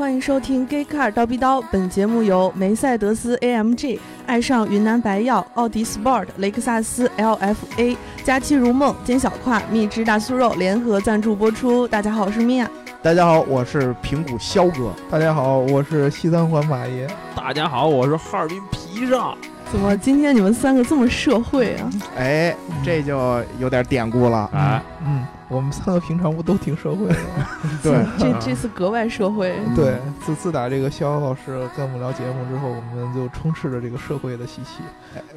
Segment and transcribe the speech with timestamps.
[0.00, 1.60] 欢迎收听《Gay Car 刀逼刀》。
[1.70, 7.94] 本节目由梅赛德斯 AMG、爱上云南白药、奥迪 Sport、雷克萨斯 LFA、
[8.24, 11.86] 佳期如梦、煎小胯、蜜汁大酥肉联合赞助播出。
[11.86, 12.70] 大家好，我是米娅。
[13.02, 14.90] 大家好，我是平谷肖哥。
[15.10, 17.06] 大家好，我是西三环马爷。
[17.36, 19.36] 大家好，我是哈尔滨皮上。
[19.70, 21.90] 怎么今天你们三个这么社会啊？
[22.16, 24.48] 哎，这就有点典故了。
[24.54, 27.16] 哎，嗯，我们三个平常不都挺社会的？
[27.82, 29.52] 对，这这次格外社会。
[29.74, 34.82] 对，自自打这个逍遥老师跟我们聊节目之后，我们就充斥着这个社会的习气。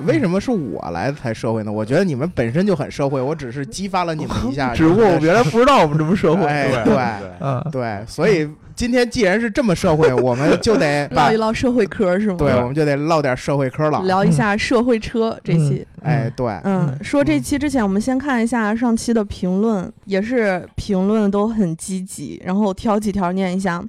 [0.05, 1.71] 为什么是我来才社会呢？
[1.71, 4.73] 我觉得你们本身就很社会，我只是激发了你们一下。
[4.75, 6.45] 只不过我原来不知道我们这么社会。
[6.45, 6.95] 哎，对，
[7.39, 12.35] 嗯，对，所以今天既然是这么社会， 我们就得唠一唠社会科，是吗？
[12.37, 15.85] 对，我们就得唠点社会科了，聊一下社会车这期。
[16.03, 23.83] 哎，对，嗯，说这期之前，我们先看一下上期的评论，也是评论都很积极，然后挑几条念一下。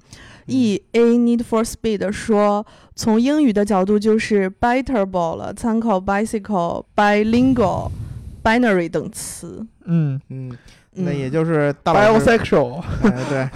[0.47, 7.91] E A Need for Speed 说，从英语的角度就是 biteable 了，参考 bicycle、bilingual、
[8.43, 9.67] binary 等词。
[9.87, 10.55] 嗯嗯，
[10.97, 13.48] 那也就是大老师，，bisexual，哎，对，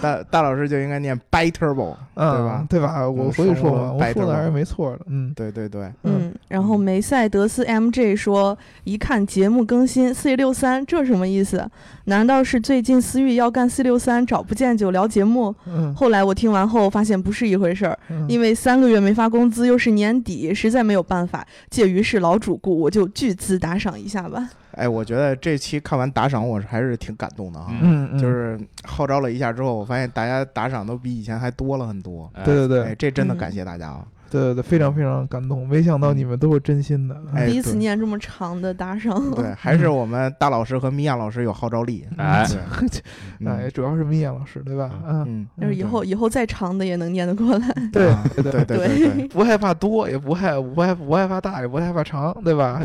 [0.00, 2.66] 大大老师就应该念 b i t e r b l e 对吧？
[2.70, 3.08] 对吧？
[3.08, 5.00] 我所以说嘛，嗯我说的还是没错的。
[5.08, 11.68] 嗯，对对对，嗯，然后梅赛德斯 MJ 说，一看节目更新 C 六三，这什么意思？
[12.04, 15.54] 难道是最近思域要干 C 六三，找不见就聊节目？
[15.66, 21.44] 嗯，后来我听完后发现不是一回事儿，嗯因为三个月没发工资，又是年底，实在没有办法。
[21.70, 24.48] 介于是老主顾，我就巨资打赏一下吧。
[24.76, 27.66] 哎，我觉得这期看完打赏，我还是挺感动的啊。
[27.70, 32.30] 嗯，嗯就是号召了一下之后，我发现大家打赏都比以前还多了很多。
[32.44, 34.04] 对对哎，对这真的嗯感谢大家啊！
[34.34, 37.16] 对对对，非常非常感动，没想到你们都是真心的。
[37.32, 42.04] 哎第一次念这么长的打赏，对， 还是我们大老师和米娅老师有号召力。
[42.16, 42.44] 哎
[43.46, 44.90] 哎，主要是米娅老师，对吧？
[45.06, 47.68] 嗯，嗯，就是以后以后再长的也能念得过来。
[47.92, 52.82] 对啊对对对对对，不害怕多，也不害不害不害怕大，也不害怕长，对吧？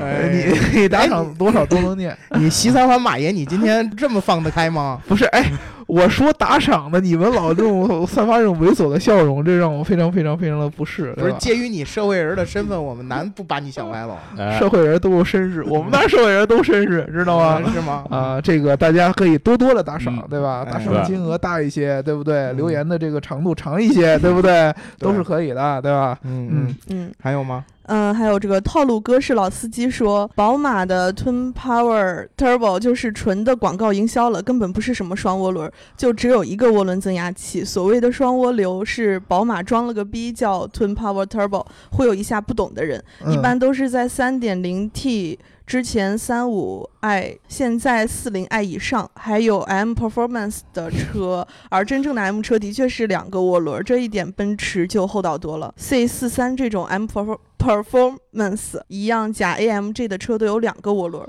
[0.00, 5.00] 哎你你打赏多少都能念，你西三环马爷，你今天这么放得开吗？
[5.06, 5.24] 不是？
[5.26, 5.50] 哎，
[5.86, 11.12] 我说打赏的，你们老这种散发这种猥琐的笑容，这让我非常非常非常的不适。
[11.16, 17.62] 不是，介于你社会人的身份，我们难不把你想歪了，哎社会人都是绅士，我们那社会人都绅士，知道吗？
[17.72, 18.04] 是吗？
[18.10, 20.64] 啊，这个大家可以多多的打赏，嗯对吧？
[20.66, 22.46] 哎打赏金额大一些，对不对？
[22.46, 24.74] 嗯留言的这个长度长一些，对不对？
[24.98, 26.18] 都是可以的，对吧？
[26.24, 27.64] 嗯嗯，嗯还有吗？
[27.86, 37.64] 嗯，还有这个套路哥是老司机说，宝马的 Twin Power Turbo 就是纯的广告营销了，根本不是什么双涡轮，就只有一个涡轮增压器。
[37.64, 55.74] 所谓的双涡流是宝马装了个逼叫 Twin Power Turbo，会有一下不懂的人，一嗯般都是在 3.0T 之前三五 i，现在四零 i 以上，还有 M Performance 的车，而真正的 M 车的确是两个涡轮，这一点奔驰就厚道多了。
[55.76, 61.26] C 四三这种 M Perfor- Performance 一样加 AMG 的车都有两个涡轮。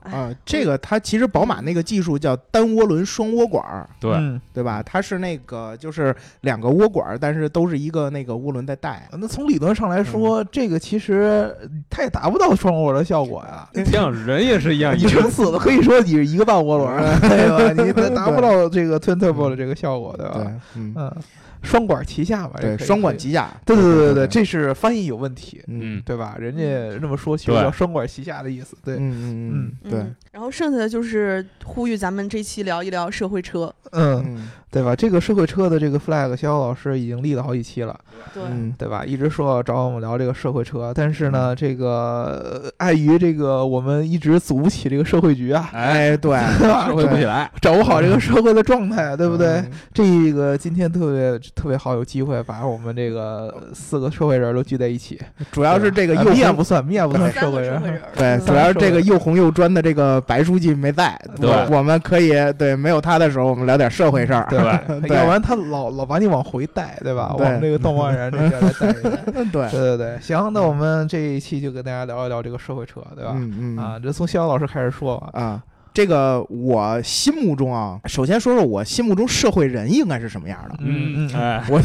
[0.00, 4.82] 哎啊，这个它其实宝马那个技术叫单涡轮双涡管儿，对，嗯对吧？
[4.82, 9.08] 它是那个就是两个涡管儿，但是都是一个那个涡轮在带。
[9.12, 11.56] 那从理论上来说，这个其实
[11.88, 13.66] 它也达不到双涡轮的效果呀。
[13.90, 16.90] 像人也是一样，你撑死了，可以说你是一个半涡轮，
[17.22, 17.82] 对吧？
[17.82, 21.16] 你达达不到 这个 twin turbo 的这个效果，对对吧？，嗯，嗯，
[21.64, 23.16] 双管齐下吧，对，双管。
[23.16, 23.50] 齐下。
[23.64, 25.98] 对对对对对，这是翻译有问题，嗯。
[25.98, 26.36] 嗯，对吧？
[26.38, 27.60] 人家那么说，其实对。
[27.62, 28.76] 叫双管齐下的意思。
[28.84, 29.50] 对，嗯嗯
[29.84, 33.72] 嗯，对，嗯，然后剩下的就是呼吁咱们这期聊一聊社会车。
[33.92, 34.94] 嗯，嗯对吧？
[34.96, 37.96] 这个社会车的这个 flag，逍遥老师已经立了好几期了，
[38.34, 39.04] 对，嗯，对吧？
[39.04, 46.86] 一直说要找我们聊这个社会车，但是呢，这个呃碍于这个我们一直组不起这个社会局啊， 哎，对， 对吧？
[46.92, 49.48] 会不起来，掌握好这个社会的状态， 对不对？
[49.48, 49.70] 嗯？
[49.92, 55.20] 这个今天特别特别好，有机会把我们这个四个社会人都聚在一起。
[55.52, 57.80] 主要是这个啊又面不算，米娅不算社会人。
[58.16, 64.46] 对，嗯主要是这个又红又专的这个白书记没在，对我我们可以对没有他的时候，我们聊点社会事儿。
[64.50, 64.58] 对
[65.06, 67.34] 对要不然他老老把你往回带，对吧？
[67.36, 69.44] 对往这个动漫人这边来带一带。
[69.50, 73.32] 对， 对对对，行，那我们这一期就跟大家聊一聊这个社会车，对吧？
[73.36, 75.30] 嗯嗯啊，这从逍遥老师开始说吧。
[75.40, 75.62] 啊，
[75.92, 81.80] 这个我心目中啊，首先说说我心目中社会人应该是什么样的嗯嗯哎，我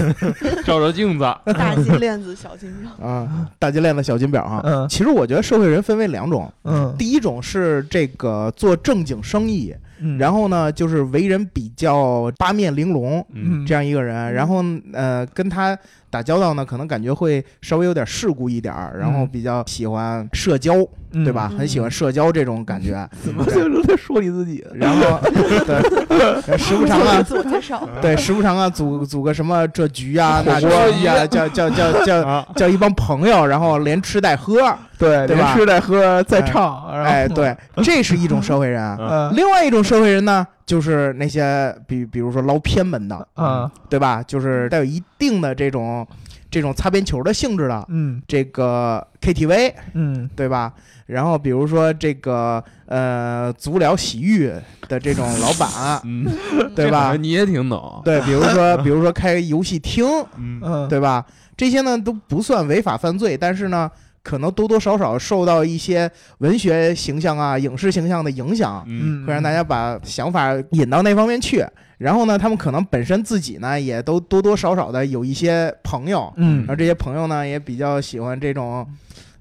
[0.63, 1.23] 照照镜子，
[1.53, 3.07] 大金链子，小金表。
[3.07, 4.61] 啊，大金链子、小金表啊。
[4.63, 10.17] 嗯其实我觉得社会人分为两种，嗯第一种是这个做正经生意，嗯。
[10.17, 13.65] 然后呢，就是为人比较八面玲珑嗯。
[13.65, 14.63] 这样一个人，然后
[14.93, 15.77] 呃，跟他
[16.09, 20.73] 打交道呢，可能感觉会稍微有点世故一点儿，然后嗯比较喜欢社交，
[21.11, 21.49] 嗯对吧？
[21.51, 23.07] 嗯很喜欢社交这种感觉。
[23.23, 24.65] 怎么就是在说你自己？
[24.73, 25.19] 然后
[25.65, 30.67] 对， 时不常啊，自我介绍，对，时不常啊，组组个什么这局啊，那局
[31.05, 34.55] 啊，叫叫叫叫啊，叫一帮朋友，然后连吃带喝，
[34.97, 38.79] 对，对连吃带喝再唱，然后哎，对，这是一种社会人。
[38.99, 44.21] 嗯另外一种社会人呢，就是那些比比如说捞偏门的，啊对吧？
[44.21, 46.05] 就是带有一定的这种
[46.51, 50.71] 这种擦边球的性质的，嗯这个 KTV，嗯对吧？
[51.07, 54.51] 然后比如说这个呃足疗洗浴
[54.87, 56.27] 的这种老板，嗯，
[56.75, 57.15] 对吧？
[57.19, 60.05] 你也挺懂，对，比如说比如说开游戏厅，
[60.37, 61.25] 嗯嗯，对吧？
[61.57, 63.89] 这些呢都不算违法犯罪，但是呢，
[64.23, 71.65] 可能多多少少受到一些文学形象啊、影视形象的影响，嗯会让大家把想法引到那方面去。
[71.97, 78.87] 然后呢，他们可能本身自己呢，也都多多少少的有一些朋友，嗯然后这些朋友呢，也比较喜欢这种，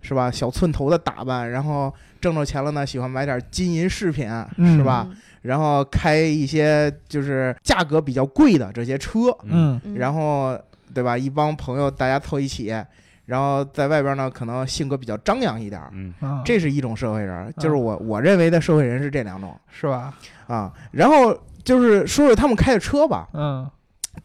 [0.03, 0.29] 是吧？
[0.31, 5.07] 小寸头的打扮，然后挣着钱了呢，喜欢买点金银饰品，嗯是吧？
[5.43, 9.95] 然后开一些就是价格比较贵的这些车，嗯嗯？
[9.95, 10.59] 然后
[10.93, 11.17] 对吧？
[11.17, 12.75] 一帮朋友大家凑一起，
[13.29, 16.15] 然后在外边呢，可能性格比较张扬一点儿，嗯。
[16.19, 16.41] 啊。
[16.47, 19.55] 这是一种社会人，就是我我认为的社会人是这两种。
[19.69, 19.87] 是。
[19.87, 20.15] 吧？
[20.47, 20.73] 啊。
[20.93, 23.71] 然后就是说说他们开的车吧，嗯。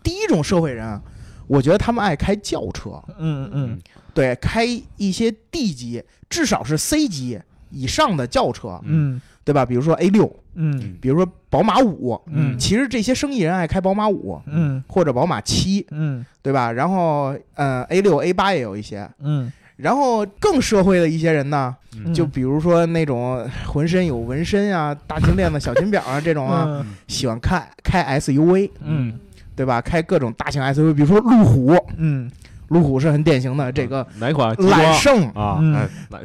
[0.02, 1.02] 第一种社会人，
[1.48, 3.50] 我觉得他们爱开轿车，嗯。
[3.52, 3.80] 嗯。
[4.14, 4.64] 对，开
[4.96, 7.42] 一些 D 级，至少是 C 级
[7.72, 9.66] 以上的轿车，嗯对吧？
[9.66, 10.98] 比如说 A 六，嗯。
[11.02, 12.58] 比如说宝马五，嗯。
[12.58, 14.84] 其实这些生意人爱开宝马五嗯。
[14.88, 16.26] 或者宝马七，嗯。
[16.42, 16.72] 对吧？
[16.72, 19.52] 然后呃 A 六 A 八也有一些，嗯。
[19.78, 26.86] 然后更社会的一些人呢，嗯，就比如说那种浑身有纹身啊、大金链子、小金表啊这种啊，嗯。
[27.08, 29.20] 喜欢开开 SUV，嗯。
[29.56, 29.80] 对吧？
[29.80, 32.32] 开各种大型 SUV，比如说路虎，嗯
[32.74, 34.56] 路虎是很典型的这个哪款？
[34.70, 35.30] 揽胜。
[35.30, 35.60] 啊？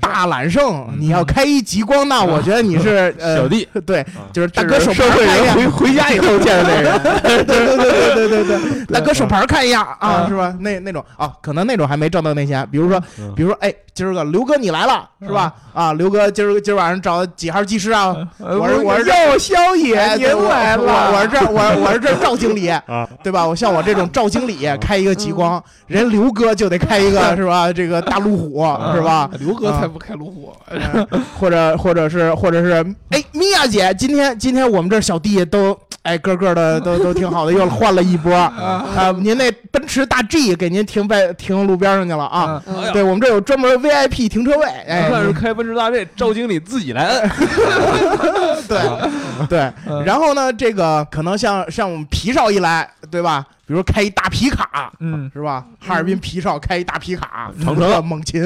[0.01, 0.97] 大揽胜，嗯。
[0.99, 4.27] 你要开一极光，那我觉得你是 呃小弟，对，啊。
[4.33, 7.03] 就是大哥手社会牌看一下，回回家以后见的那人，
[7.45, 10.29] 对对对对对对对，大哥手牌看一下啊，嗯。
[10.29, 10.55] 是吧？
[10.61, 13.33] 那那种啊，可能那种还没挣到那钱，比如说嗯。
[13.37, 15.53] 比如说，哎，今儿个刘哥你来了是吧？
[15.75, 18.15] 啊，刘哥今儿今儿晚上找几号技师啊？
[18.39, 23.47] 我是我是要宵夜，您来了，我我是这我我是这赵经理，啊，对吧？
[23.47, 27.73] 我像我这种赵经理开一个极光，人刘哥就得开一个 是吧？
[27.73, 28.65] 这个大路虎
[28.95, 29.29] 是吧？
[29.41, 31.07] 刘哥才不开路虎，嗯
[31.39, 32.73] 或者或者是或者是
[33.11, 39.11] 哎，米娅姐，今天今天我们这小弟都哎个个的都都挺好的，又换了一波啊啊！
[39.19, 42.63] 您那奔驰大 G 给您停在停路边上去了啊！
[42.93, 47.31] 对我们这有专门 VIP 停车位，哎，开奔驰大 G，赵经理自己来摁，
[48.69, 53.45] 对对，嗯然后呢，这个可能像像我们皮少一来，对吧？
[53.67, 55.63] 比如开一大皮卡，嗯是吧？
[55.79, 58.43] 哈尔滨皮少开一大皮卡，嗯长城、猛禽、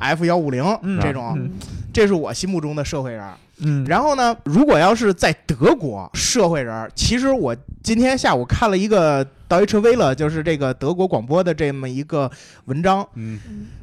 [0.00, 1.50] F 幺五零嗯这种，嗯
[1.92, 3.24] 这是我心目中的社会人。
[3.60, 12.30] 嗯，然后呢，如果要是在德国社会人儿，其实我今天下午看了一个 Deutsche Welle，就是这个德国广播的这么一个
[12.66, 13.38] 文章，嗯。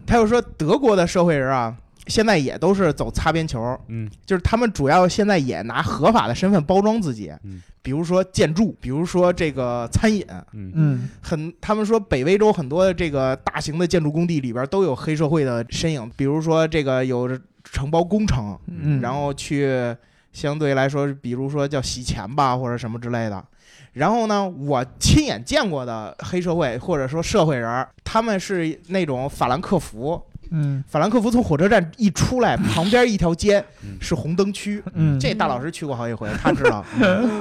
[0.06, 1.76] 他又说德国的社会人啊，
[2.08, 4.10] 现在也都是走擦边球，嗯。
[4.26, 7.62] 就是他们主要现在也拿合法的身份包装自己，嗯。
[7.82, 10.72] 比如说建筑，比如说这个餐饮，嗯。
[10.74, 11.10] 嗯。
[11.22, 17.30] 很他们说北威州很多的这个大型的建筑工地里边都有黑社会的身影，比如说这个有
[17.76, 19.94] 承包工程，嗯，然后去
[20.32, 23.44] 相对来说，比如说叫洗钱吧，或者什么之类的。
[23.92, 30.22] 然后呢，我亲眼见过的黑社会或者说社会人儿，他们是那种法兰克福。
[30.52, 30.84] 嗯。
[30.88, 33.98] 法兰克福从火车站一出来，旁边一条街嗯。
[34.00, 34.84] 是红灯区。
[34.94, 36.84] 嗯，这大老师去过好几回，他知道。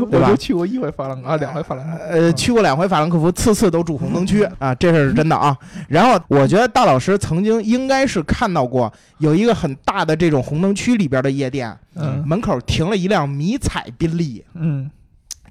[0.00, 0.28] 我 对吧？
[0.28, 5.56] 就去过一回法兰克啊，两回法兰克，呃，去过两回法兰克福，次次都住红灯区啊，这是真的啊。
[5.88, 12.22] 然后我觉得大老师曾经应该是看到过有一个很大的这种红灯区里边的夜店，嗯。
[12.26, 14.90] 门口停了一辆迷彩宾利，嗯。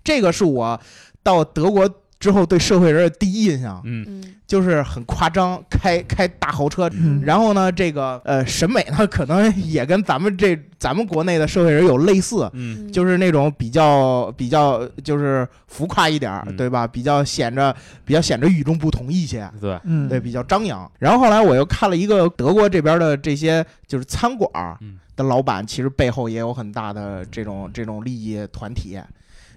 [0.04, 0.78] 这个是我
[1.22, 1.90] 到德国
[2.24, 6.90] 之后对社会人的第一印象，嗯嗯就是很夸张，开开大豪车。
[6.94, 16.88] 嗯然后呢，这个呃审美呢，可能也跟咱们这咱们国内的社会人有类似，嗯就是那种比较比较就是浮夸一点儿，嗯对吧？
[16.88, 17.76] 比较显着
[18.06, 19.46] 比较显着与众不同一些。
[19.60, 20.90] 对，嗯，对，比较张扬。
[21.00, 28.98] 然后后来我又看了一个德国这边的这些就是餐馆儿嗯的老板，其实背后也有很大的这种这种利益团体。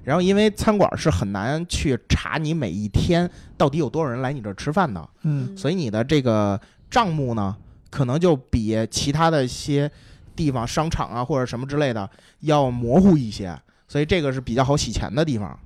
[0.06, 6.58] 然后因为餐馆是很难去查你每一天到底有多少人来你这儿吃饭的，嗯所以你的这个
[6.88, 7.56] 账目呢，
[7.90, 9.90] 可能就比其他的一些
[10.36, 12.08] 地方商场啊或者什么之类的
[12.42, 13.58] 要模糊一些。
[13.88, 15.58] 所以这个是比较好洗钱的地方。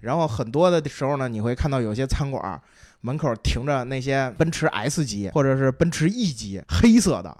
[0.00, 2.58] 然后很多的时候呢，你会看到有些餐馆儿
[3.02, 7.36] 门口停着那些奔驰 S 级或者是奔驰 E 级黑色的，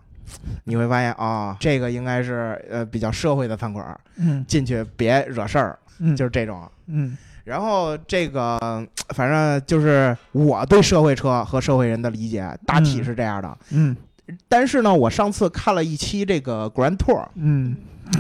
[0.65, 6.63] 你会发现啊、这个应该是呃比较社会的餐馆儿，嗯进去别惹事儿，嗯，就是这种。
[6.87, 8.57] 嗯然后这个
[9.15, 13.59] 反正就是我对社会车和社会人的理解大体是这样的。
[13.71, 13.97] 嗯
[14.49, 17.77] 但是呢，我上次看了一期这个 Grand Tour，嗯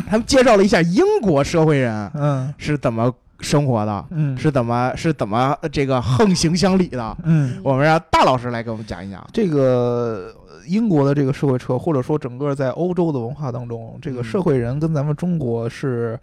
[0.09, 7.17] 他们介绍了一下英国社会人嗯是怎么生活的，嗯，是怎么是怎么呃这个横行乡里的。
[7.23, 7.61] 嗯。
[7.63, 9.25] 我们让大老师来给我们讲一讲。
[9.33, 10.35] 这个
[10.67, 16.19] 英国的这个社会车，或者说整个在欧洲的文化当中，这个嗯社会人跟咱们中国是，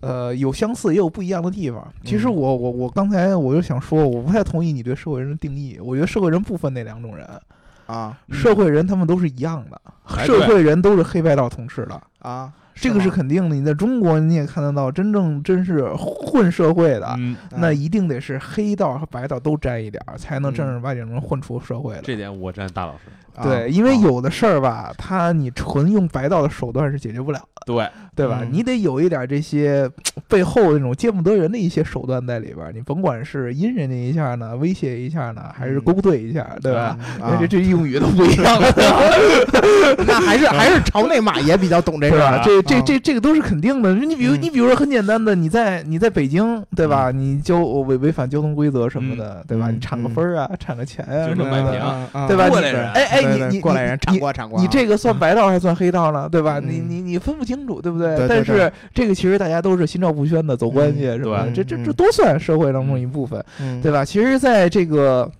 [0.00, 1.86] 呃，有相似也有不一样的地方。
[2.04, 5.78] 其实嗯我我我刚才我就想说，我不太同意你对社会人的定义。
[5.82, 7.28] 我觉得社会人不分那两种人，
[7.86, 12.00] 啊社会人他们都是一样的，哎社会人都是黑白道同吃的。
[12.18, 22.02] 啊，这个是肯定的，你在中国你也看得到，真正真是混社会的，嗯，那一定得是黑道和白道都沾一点儿，才能正嗯儿八经能混出社会的。
[22.02, 23.02] 这点我站大老师。
[23.36, 28.38] 啊对，因为啊有的事儿吧，他你纯用白道的手段是解决不了的，对，对吧？
[28.42, 29.88] 嗯你得有一点这些
[30.28, 36.96] 背后那种见不得人的一些手段在里边儿，你甭管是阴人家一下呢，威胁一下呢，还是嗯勾兑一下，对吧？
[37.38, 38.72] 这这用语都不一样了，
[40.06, 42.36] 那还是还是朝内马爷比较懂这对事儿啊？？
[42.38, 43.94] 吧这这啊这这个都是肯定的。
[43.94, 47.10] 你比如嗯你比如说很简单的，你在你在北京，对吧？
[47.10, 49.66] 你交违违反交通规则什么的，对吧？
[49.70, 51.80] 嗯你铲个分儿啊，铲个钱啊就什么的是卖评。
[51.80, 56.58] 啊啊对吧过来人哎哎，你你过来人你铲过铲过啊，你这个算白道还算黑道呢，对吧？
[56.60, 56.68] 嗯。
[56.68, 58.16] 你你你分不清楚，对不对？
[58.16, 63.80] 对但是这个其实大家都是心照不宣的走关系嗯什么的，对嗯这这这都算社会当中一部分，嗯。
[63.82, 64.04] 对吧？
[64.04, 65.30] 其实，在这个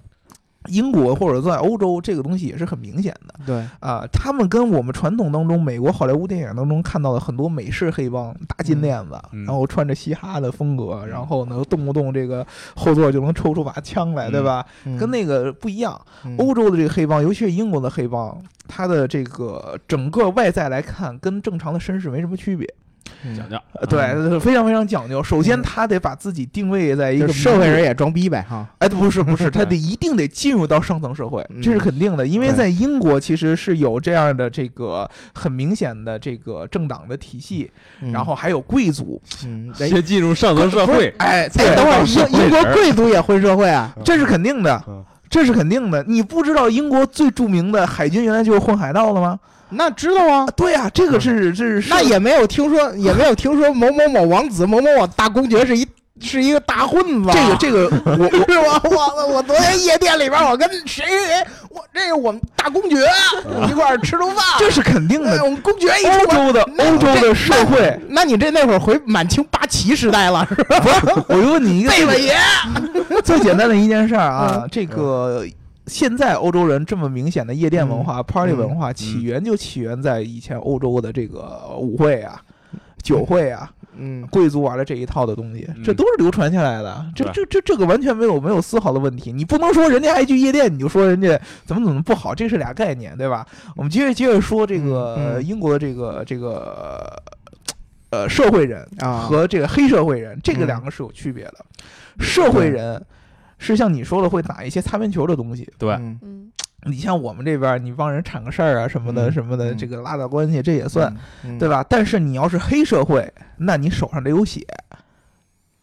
[0.68, 4.06] 英国或者在欧洲，这个东西也是很明显的对啊。
[4.12, 14.64] 他们跟我们传统当中美国好莱坞电影当中看到的很多美式黑帮大金链子，嗯然后穿着嘻哈的风格，然后呢动不动这个后座就能抽出把枪来，对吧？
[14.84, 16.00] 嗯跟那个不一样。
[16.24, 18.36] 嗯欧洲的这个黑帮，尤其是英国的黑帮，
[18.68, 22.68] 它的这个整个外在来看，跟正常的绅士没什么区别。
[23.24, 25.22] 嗯讲讲，呃对，非常非常讲究。
[25.22, 28.66] 首先，嗯他得把自己定位在一个社会人也装逼呗哈。
[28.78, 32.26] 哎，不是不是， 他得一定得进入到上层社会，这是嗯肯定的。
[32.26, 37.70] 因为在英国其实是有这样的这个很明显的这个政党的体系，
[38.00, 39.20] 嗯然后还有贵族。
[39.74, 43.92] 先进入上层社会，哎，等会儿英英国贵族也混社会啊？
[44.04, 46.04] 这是肯定的嗯，这是肯定的。
[46.06, 49.38] 你不知道英国最著名的海军原来就是混海盗的吗？
[49.70, 55.86] 那知道啊啊，，对呀、这个是这是那也没有听说， 也没有听说某某某王子、某某某大公爵是一
[56.20, 57.56] 是一个大混子啊。
[57.58, 58.80] 这个这个我我是吧？
[58.84, 62.96] 我 我昨天夜店里边，我跟谁谁谁，我这个我们大公爵
[63.68, 65.30] 一块儿吃顿饭，这是肯定的。
[65.32, 71.24] 哎我们公爵一欧洲的那欧洲的社会，那你这那会儿回满清八旗时代了，是吧？
[71.28, 72.34] 我就问你一个贝勒爷，
[73.24, 75.44] 最简单的一件事儿啊，这个
[75.86, 82.40] 现在欧洲人这么明显的夜店文化、party 文化，起源就起源在以前欧洲的这个舞会啊、
[83.02, 84.26] 酒会啊、嗯。
[84.26, 85.84] 贵族玩的这一套的东西，嗯。
[85.84, 87.06] 这都是流传下来的。
[87.14, 89.32] 这这这这个完全没有没有丝毫的问题。
[89.32, 93.46] 你不能说人家爱去夜店，你就说人家怎么怎么不好，这是俩概念，对吧？
[93.76, 95.46] 我们接着接着说这个嗯嗯。
[95.46, 97.22] 英国的这个这个
[98.10, 99.20] 呃社会人啊。
[99.20, 100.66] 和这个黑社会人，这个嗯。
[100.66, 101.64] 两个是有区别的。
[102.18, 103.00] 社会人
[103.58, 106.18] 是像你说的会打一些擦边球的东西，对，嗯。
[106.22, 106.52] 嗯。
[106.88, 111.84] 你像我们这边，你帮人铲个事儿啊什么的嗯什么的，嗯这个拉拉关系这也算，嗯对吧？
[111.88, 114.64] 但是你要是黑社会，那你手上得有血，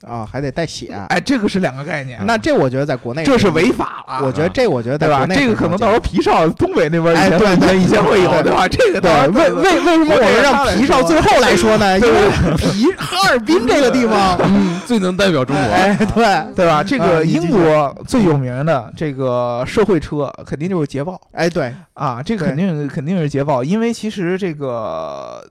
[0.08, 0.94] 啊，还得带血。
[1.10, 2.20] 哎，这个是两个概念。
[2.26, 5.18] 那这我觉得在国内这是违法了，我觉得这我觉得在对吧？
[5.20, 8.68] 国内这个可能到时候皮少东北那边以前哎对对以前会有，对对吧？
[8.68, 12.00] 这个对为为为什么我们让皮少最后来说呢？
[12.00, 15.74] 因为皮哈尔滨这个地方， 嗯，最能代表中国。
[15.74, 16.84] 哎，对，对吧？
[16.84, 25.44] 这啊个英国最有名的这个社会车肯定就是捷豹哎，对，啊，这个肯定肯定是捷豹，因为其实这个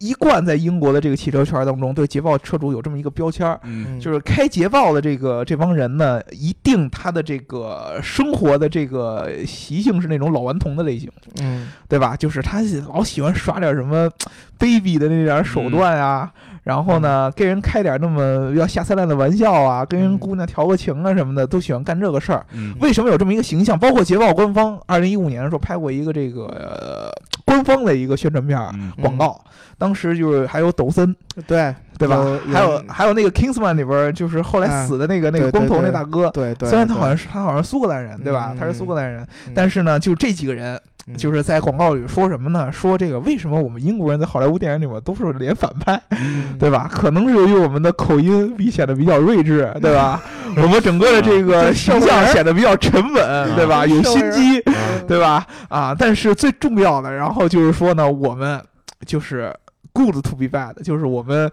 [0.00, 3.60] 一贯在英国的这个汽车圈当中，对捷豹车主有这么一个标签儿。
[3.64, 12.16] 嗯，就是开捷豹的这个这帮人呢，一定他的这个生活的这个习性是那种老顽童的类型，嗯对吧？
[12.16, 14.10] 就是他老喜欢耍点什么
[14.58, 22.44] baby 的那点手段啊，然后呢，跟人开点那么要下三滥的玩笑啊，跟人嗯姑娘调个情啊什么的，都喜欢干这个事儿。
[22.52, 23.78] 嗯，为什么有这么一个形象？
[23.78, 27.10] 包括捷豹官方二零一五年的时候拍过一个这个、呃、
[27.44, 28.58] 官方的一个宣传片
[29.00, 29.40] 广告，
[29.78, 31.14] 当时就是还有抖森，
[31.46, 31.74] 对。
[31.98, 32.16] 对吧？
[32.50, 38.52] 还有还有那个 Kingsman 里边儿就是后来死的那个、那个光头那大哥，对对，虽然他好像是，他好像是苏格兰人，对吧？
[38.52, 39.52] 嗯他是苏格兰人，嗯。
[39.54, 40.80] 但是呢，就这几个人嗯
[41.16, 42.70] 就是在广告里说什么呢？
[42.70, 46.88] 说这个为什么我们英国人在好莱坞电影里面都是连反派，嗯 对吧？
[46.92, 50.22] 可能是由于我们的口音比显得比较睿智，对吧？
[50.56, 53.86] 我们整个的这个形象显得比较沉稳，对吧？
[53.86, 54.74] 有心机，嗯
[55.08, 55.46] 对吧？
[55.68, 58.60] 啊，但是最重要的，然后就是说呢，我们
[59.06, 59.52] 就是
[59.92, 61.50] good to be bad，就是我们。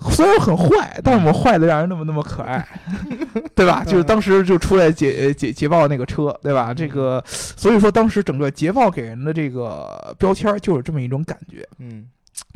[0.10, 2.66] 虽然很坏，但是我们坏的让人那么那么可爱，
[3.54, 3.82] 对吧？
[3.84, 6.72] 就是当时就出来捷捷捷豹那个车，对吧？
[6.72, 12.06] 这个，所以说当时整个捷豹给人的这个标签就是这么一种感觉，嗯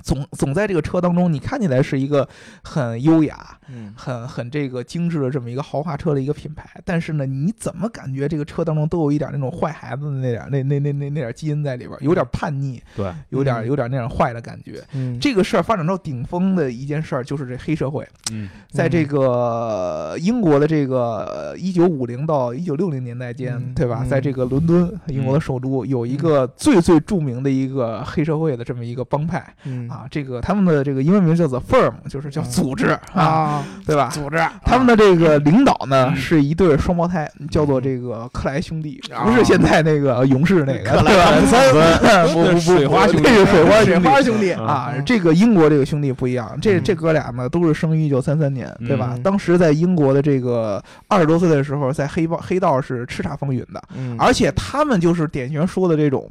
[0.03, 2.29] 总总在这个车当中，你看起来是一个
[2.63, 3.93] 很优雅、嗯。
[3.97, 13.67] 很很这个精致的这么一个豪华车的一个品牌，但是呢，你怎么感觉这个车当中都有一点那种坏孩子的那点那那那那那点基因在里边儿，有点叛逆，对，有点嗯。
[13.67, 14.83] 有点那样坏的感觉。
[14.93, 18.49] 嗯，这个事儿发展到顶峰的一件事儿就是这黑社会，嗯。
[18.71, 24.01] 在这个英国的这个一九五零到一九六零年代间，嗯对吧？
[24.03, 24.09] 嗯。
[24.09, 29.89] 在这个伦敦，英国的首都，有一个最最著名的一个黑社会的这么一个帮派嗯。
[29.89, 34.09] 啊，这个他们的这个英文名叫做 firm，就是叫组织啊，啊，对吧？
[34.13, 34.39] 组织。
[34.65, 36.17] 他们的这个领导呢嗯。
[36.17, 46.83] 是一对双胞胎，叫做这个克莱兄弟，啊不是现在那个勇士那个，克莱对吧汤普森 不不不，水花兄弟这是水花水花兄弟啊，这个英国这个兄弟不一样，这嗯。
[46.85, 49.13] 这哥俩呢都是生于一九三三年，对吧？
[49.15, 49.23] 嗯。
[49.23, 56.29] 当时在英国的这个二十多岁的时候，在黑帮黑道是叱咤风云的，嗯，而且他们就是典型说的这种，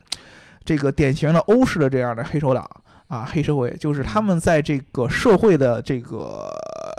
[0.64, 2.68] 这个典型的欧式的这样的黑手党
[3.12, 6.50] 啊，黑社会，就是他们在这个社会的这个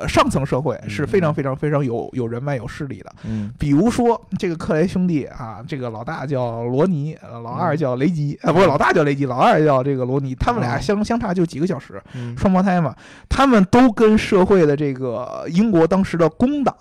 [0.07, 3.11] 上层社会是非常非常非常有有人脉有势力的。
[3.25, 3.51] 嗯。
[3.59, 10.81] 比如说这个克雷兄弟啊，这个老大叫罗尼，呃老二叫雷吉，啊，不是老大叫雷吉，老二叫这个罗尼，他们俩哦。
[10.81, 12.37] 相相差就几个小时，嗯。
[12.37, 12.95] 双胞胎嘛，
[13.31, 16.77] 他们都跟社会的这个英国当时的工党。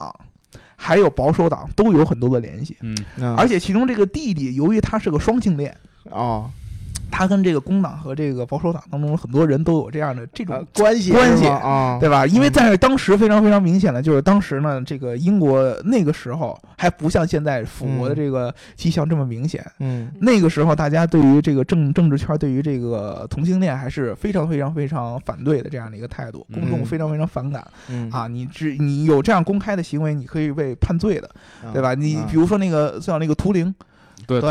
[0.84, 3.36] 还有保守党都有很多的联系，嗯嗯。
[3.36, 5.78] 而且其中这个弟弟，由于他是个双性恋，
[6.10, 6.50] 哦，
[7.12, 12.26] 他跟这个工党和这个保守党当中很多人都有这样的这种呃关系关系啊，对吧？
[12.26, 19.64] 因为嗯在当时非常非常明显的就是，当时呢，这个英国那个时候还不像现在腐国的嗯这个迹象这么明显。
[19.80, 28.28] 嗯那个时候，大家对于这个政政治圈对于这个同性恋还是非常非常非常反对的这样的一个态度，公众嗯非常非常反感嗯啊！
[28.28, 31.30] 你只你有这样公开的行为，你可以被判罪的，
[31.74, 31.94] 对吧？
[31.94, 33.74] 你啊比如说那个像那个图灵，
[34.28, 34.42] 对，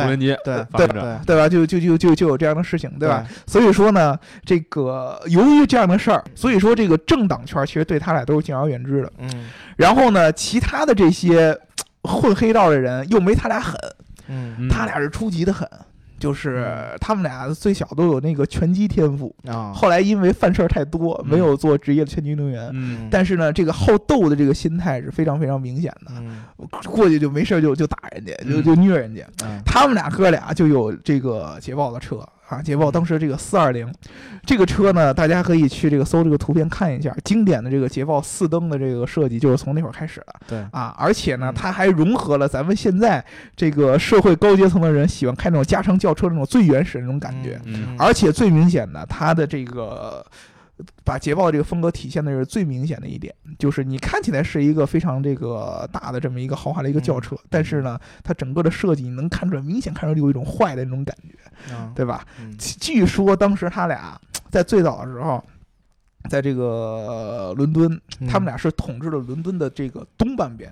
[0.45, 1.49] 对对对对吧？
[1.49, 3.27] 就就就就就有这样的事情，对吧？？
[3.47, 9.13] 所以说呢，这个由于这样的事儿，所以说这个政党圈其实对他俩都是敬而远之的。
[9.19, 11.59] 嗯然后呢，其他的这些
[12.03, 13.75] 混黑道的人又没他俩狠，
[14.29, 15.69] 嗯嗯他俩是出奇的狠。
[16.21, 21.31] 就是他们俩最小都有那个拳击天赋，啊，后来因为犯事儿太多，嗯。
[21.31, 22.71] 没有做职业的拳击运动员。
[22.75, 23.09] 嗯。
[23.11, 26.45] 但是呢，这个好斗的这个心态是非常非常明显的，嗯。
[26.85, 28.63] 过去就没事儿就就打人家，就嗯。
[28.63, 29.25] 就虐人家。
[29.45, 29.61] 嗯。
[29.65, 32.17] 他们俩哥俩就有这个捷豹的车
[32.51, 33.91] 啊，捷豹当时这个四二零，
[34.45, 40.59] 这个车呢，大家可以去这个搜这个图片看一下，经典的这个捷豹四灯的这个设计就是从那会儿开始的对。
[40.73, 50.27] 啊，而且呢嗯，它还融合了咱们现在这个社会高阶层的人喜欢开那种加长轿车那种最原始的那种感觉，嗯而且最明显的，它的这个
[51.05, 61.37] 把捷豹这个风格体现的是最明显的一点，就是你看起来是一个非常这个大的这么一个豪华的一个轿车，但是呢，它整个的设计你能看出来，明显看出来有一种坏的那种感觉，
[61.71, 62.25] 啊对吧？
[62.41, 64.19] 嗯据据说当时他俩
[64.51, 65.43] 在最早的时候。
[66.29, 70.71] 在这个、呃伦敦，他们俩是统治了伦敦的这个东半边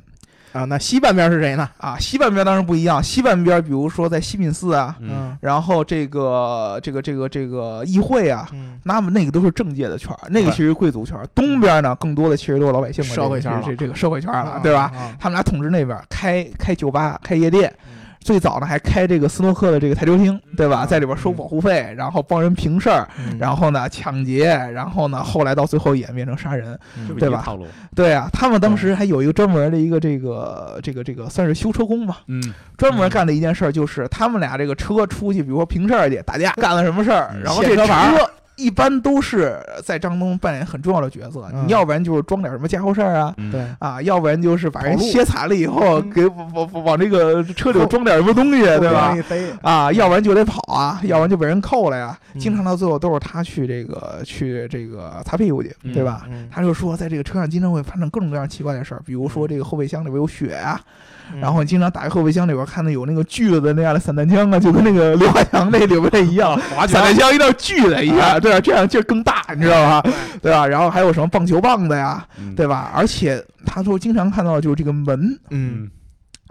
[0.53, 1.67] 啊，那西半边是谁呢？
[1.79, 3.03] 啊，西半边当然不一样。
[3.03, 11.27] 西半边，比如说在西敏寺啊，嗯然后这个这个这个这个议会啊，嗯那么那个都是政界的圈儿，那个其实贵族圈儿。
[11.29, 14.93] 东边呢，更多的其实都是老百姓社会圈儿这这这个社会圈儿了，啊对吧？
[14.95, 17.75] 啊他们俩统治那边，开开酒吧，开夜店。
[18.21, 20.81] 嗯最早呢，还开这个斯诺克的这个台球厅，对吧？
[20.81, 23.39] 啊在里边收保护费，然后帮人平事儿，嗯。
[23.39, 26.79] 然后呢抢劫，然后呢后来到最后演变成杀人。
[26.99, 27.15] 嗯。
[27.17, 27.47] 对吧，
[27.95, 32.43] 对啊，他们当时还有一个专门的一个这个这个这个算是修车工吧，嗯。
[32.77, 37.41] 专门干的一件事儿就是他们俩这个车出去，比如说平事儿去打架，干了什么事儿，嗯。
[37.43, 41.49] 然后这车卸车牌儿一般都是在张东扮演很重要的角色。
[41.55, 43.33] 嗯你要不然就是装点什么家伙事儿啊。
[43.39, 49.15] 嗯对啊，要不然就是把人歇惨了以后，嗯给往往往这个车里装点什么东西， 对吧？
[49.63, 52.19] 啊，要不然就得跑啊，要不然就被人扣了呀。
[52.35, 56.23] 嗯经常到最后都是他去这个去这个擦屁股去，对吧？
[56.31, 68.61] 嗯他就说，在这个车上经常会发生各种各样奇怪的事儿，比如说这个后备箱里边有血呀、嗯然后经常打开后备箱里边看到有那个锯子的那样的散弹枪啊，就跟那个 刘海强那里边那一样， 散弹枪一定要锯的一样，对？
[68.61, 70.11] 这样劲儿更大，你知道吧？
[70.43, 70.67] 对吧？
[70.67, 72.91] 然后还有什么棒球棒子呀，嗯对吧？
[72.95, 75.91] 而且他说经常看到就是这个门嗯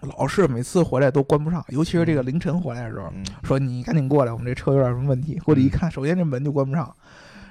[0.02, 5.40] 老是每次回来都关不上，尤其是这个凌晨回来的时候，嗯说你赶紧过来，我们这车有点什么问题。
[5.40, 6.94] 过去一看，首先这门就关不上，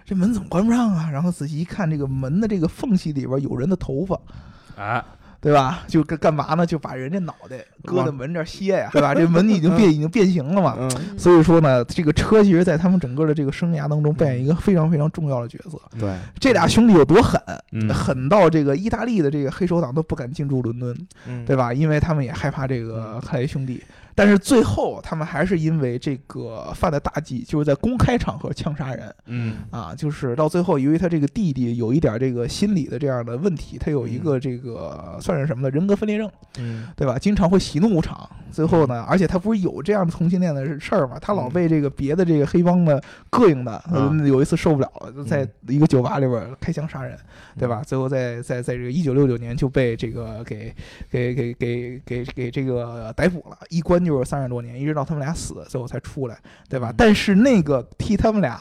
[0.05, 1.11] 这门怎么关不上啊？
[1.13, 4.17] 然后仔细一看，这个门的这个缝隙里边有人的头发，
[4.77, 5.03] 哎，
[5.47, 5.85] 对吧？
[5.87, 6.67] 就干干嘛呢？
[6.67, 9.15] 就把人家脑袋搁在门这儿歇呀，对吧？
[9.15, 10.75] 这门已经变已经变形了嘛。
[10.77, 15.81] 嗯，所以说呢，这个车其实，在他们整个的这个生涯当中扮演一个非常非常重要的角色。
[16.01, 17.41] 对，这俩兄弟有多狠？
[17.71, 21.73] 嗯，狠到这个意大利的这个黑手党都不敢进驻伦敦，嗯对吧？
[21.73, 23.81] 因为他们也害怕这个克雷兄弟。
[24.17, 29.95] 但是最后，他们还是因为这个犯了大忌，就是在公开场合枪杀人嗯啊！
[29.95, 35.71] 就是到最后，由于他这个弟弟有一点这个心理的这样的问题，他有一个这个算是什么呢？
[35.71, 37.19] 人格分裂症，嗯对吧？
[37.19, 38.29] 经常会喜怒无常。
[38.51, 41.19] 最后呢，而且他不是有这样的同性恋的事儿嘛？
[41.21, 43.83] 他老被这个别的这个黑帮的膈应的，
[44.27, 47.15] 有一次受不了了，就在一个酒吧里边开枪杀人，
[47.59, 47.83] 对吧？
[47.85, 50.75] 最后在在在这个一九六九年就被这个给
[51.11, 56.39] 给给给给给这个逮捕了，一关就是三十多年，一直到他们俩死，最后才出来，
[56.69, 56.95] 对吧嗯？
[56.97, 58.61] 但是那个替他们俩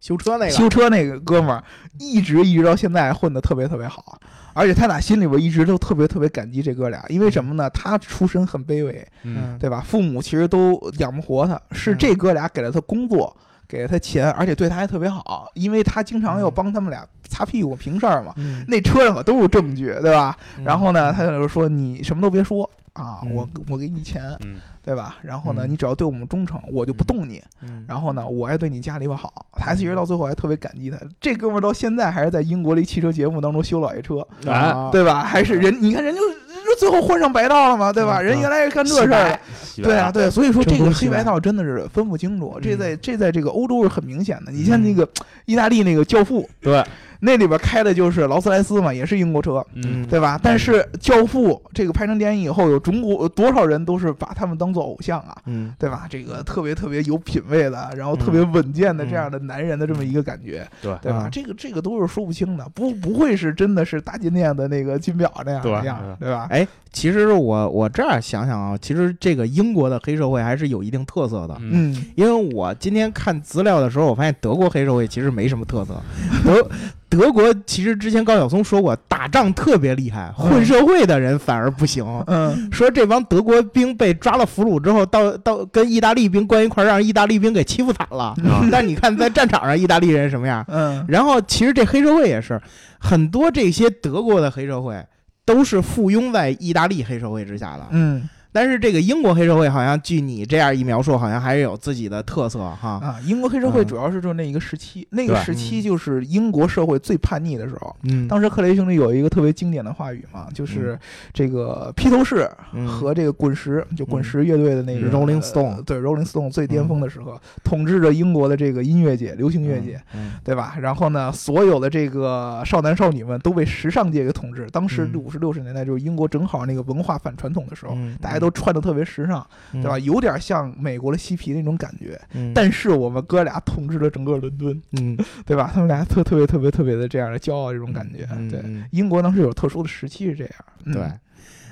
[0.00, 1.62] 修车那个，修车那个哥们儿，
[1.98, 4.18] 一直一直到现在混得特别特别好，
[4.54, 7.68] 而且他俩心里边一直都特别特别感激这哥俩，因为什么呢？
[7.70, 9.82] 他出身很卑微，嗯对吧？
[9.84, 13.36] 父母其实都养不活他，是嗯这哥俩给了他工作，
[13.66, 18.32] 给了他钱，而且对他还特别好，因为他经常要帮他们俩擦屁股平事儿嘛。
[18.36, 20.36] 嗯，那车上可都是证据，对吧？
[20.58, 25.16] 嗯然后呢，他就说你什么都别说啊，嗯我我给你钱，嗯对吧？
[25.22, 27.42] 然后呢，嗯你只要对我们忠诚，我就不动你。
[27.62, 30.98] 嗯然后呢，我还对你家里边好，他其实到最后还特别感激他。
[31.20, 35.22] 这哥们儿到现在还是在英国的一汽车节目当中修老爷车，啊，对吧？
[35.22, 38.18] 还是人，你看人就就最后换上白道了嘛，对吧？
[38.20, 39.40] 嗯人原来是干这事儿的，
[39.76, 44.50] 对啊，对，所以说这个黑白白道真的是分不清楚，这嗯在这在这个欧洲是很明显的。
[44.50, 45.08] 你像那个
[45.44, 46.84] 意大利那个教父，对，
[47.20, 50.38] 那里边开的就是劳斯莱斯嘛，也是英国车，嗯对吧？
[50.42, 55.36] 但是教父这个拍成电影以后，有中国有多少人都是把他们当做偶像啊？
[55.46, 56.06] 嗯对吧？
[56.08, 61.24] 这个特别特别有品位的，然后特别稳健的这样的男人的这么一个感觉，对对吧？
[61.26, 66.46] 嗯这个这个都是说不清的，不不会是真的是大金链的那个金表那样对的样，嗯对吧？
[66.50, 71.56] 哎，其实我我这样想想啊，其实这个英国的黑社会还是有一定特色的。
[71.60, 76.00] 嗯嗯因为我今天看资料的时候，我发现德国黑社会其实没什么特色。
[76.44, 76.68] 德
[77.08, 82.04] 德国其实之前高晓松说过，打仗特别厉害，混社会的人反而不行。
[82.26, 88.34] 嗯说这帮德国兵被抓了俘虏之后，到到跟意大利兵关一块儿，让意大利兵给欺负惨了。
[88.44, 90.64] 啊但你看在战场上，意大利人什么样？
[90.68, 92.60] 嗯然后其实这黑社会也是，
[92.98, 95.02] 很多这些德国的黑社会
[95.46, 97.86] 都是附庸在意大利黑社会之下的。
[97.90, 102.98] 嗯但是这个英国黑社会好像据你这样一描述，好像还是有自己的特色哈。
[103.02, 103.86] 啊，英国黑社会嗯。
[103.86, 107.94] 主要是就是那一个时期，那个时期就是英国社会最叛逆的时候。
[108.02, 110.98] 嗯，当时克雷兄弟有一个特别经典的话语嘛，就是
[111.32, 112.86] 这个披头士嗯。
[112.86, 120.00] 和这个滚石，就滚石乐队的那个嗯 Rolling 呃 Stone 对 Rolling Stone 最巅峰的时候，统治着英国的这个音乐界、流行乐界。
[120.14, 120.76] 嗯，对吧？
[120.80, 124.66] 然后呢，所有的这个少男少女们都被时尚界给统治。
[124.70, 125.20] 当时嗯。
[125.20, 128.16] 五十六十年代就是英国正好那个文化反传统的时候，嗯。
[128.20, 129.98] 大家都穿的特别时尚，嗯对吧？？
[129.98, 132.20] 有点像美国的嬉皮那种感觉。
[132.34, 135.70] 嗯，但是我们哥俩统治了整个伦敦，嗯，对吧？
[135.72, 138.26] 他们俩特特别特别特别的这样的骄傲，这种感觉。
[138.50, 140.52] 对，英国当时有特殊的时期是这样。
[140.84, 141.02] 嗯对。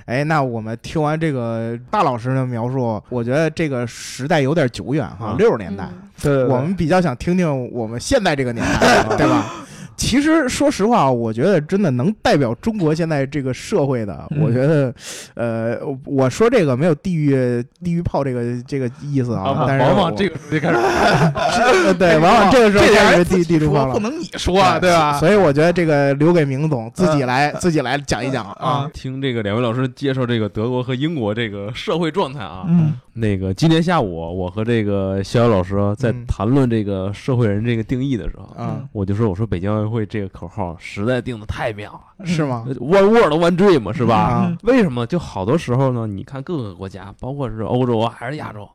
[0.07, 5.85] 哎，那我们听完这个大老师的描述，我觉得这个时代有点久远哈，啊六十年代。
[5.85, 9.53] 嗯对对对我们比较想听听我们现在这个年代， 对吧？
[9.97, 14.95] 其实说实话，我觉得真的能代表中国现在这个社会的，嗯我觉得，
[15.35, 20.79] 呃，我说这个没有地域地域炮这个这个意思啊，但是往往这个时候就开始，
[21.89, 24.01] 是对，往往这个时候这点开始地地图炮了不。
[24.01, 25.19] 能你说啊，对吧？
[25.19, 28.57] 所以我觉得这个留给明总自己来自己来讲一讲啊。
[28.59, 32.65] 啊，听这个两位老师介绍这个德国和英国这个社会状态啊。
[32.69, 44.17] 嗯那个今天下午，我和这个逍遥老师在嗯谈论这个社会人这个定义的时候，啊，我就说，我说北京奥运会这个口号实在定的太妙了是吗？，One World One Dream 是吧？
[44.17, 45.07] 啊为什么？
[45.07, 48.69] 就好多时候呢，你看各个国家，包括是欧洲啊还是亚洲，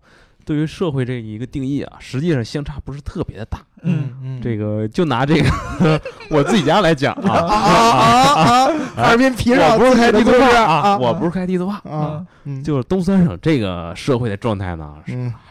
[0.45, 3.60] 对于社会这一个定义啊，实际上相差不是特别的大。
[3.84, 5.50] 嗯嗯这个就拿这个
[6.30, 8.67] 我自己家来讲啊啊，啊啊！
[8.95, 14.95] 哈尔滨皮上我不是开地图炮啊啊，我不是开地图炮，啊，嗯就是东三省这个社会的状态呢，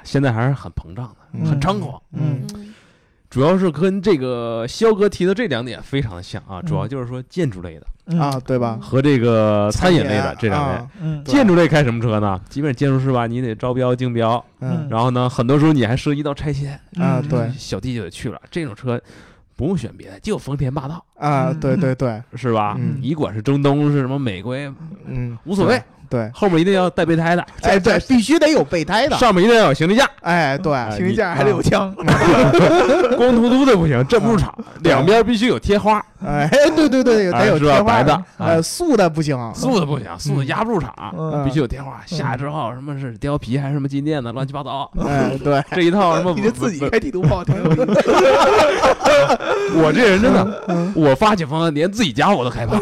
[0.05, 2.01] 现在还是很膨胀的，嗯很猖狂。
[2.13, 2.70] 嗯嗯
[3.31, 6.67] 主要是跟这个肖哥提的这两点非常的像啊，嗯。
[6.67, 8.19] 主要就是说建筑类的嗯。
[8.19, 8.77] 啊，对吧？
[8.83, 10.75] 和这个餐饮类的这两类。
[10.75, 12.41] 啊嗯建筑类开什么车呢？
[12.49, 14.89] 基本建筑师吧，你得招标竞标，嗯。
[14.91, 17.49] 然后呢，很多时候你还涉及到拆迁，啊，嗯对。
[17.57, 18.41] 小弟就得去了。
[18.51, 19.01] 这种车
[19.55, 22.75] 不用选别的，就丰田霸道，啊，嗯对对对，是吧？
[22.77, 22.99] 嗯。
[23.01, 24.57] 你管是中东是什么美国，
[25.07, 31.95] 嗯，无所谓，对，后面一定要带备胎的，哎对， 必须得有备胎的，上面一定要有行李架，哎对，哎行李架还得有枪，
[33.17, 37.83] 光秃秃的不行，镇不住场，两边必须有贴花，哎对对对，得有贴花。
[37.85, 41.45] 白的呃素的不行，素的不行，素的压不住场，嗯。
[41.45, 42.01] 必须有贴花。
[42.07, 47.87] 下来之后什么是貂皮还是什么金链子，乱七八糟，哎对， 这一套什么你这自己开地图炮挺有意思。
[49.83, 50.63] 我这人真的，
[50.95, 52.77] 我发起方案连自己家我都害怕，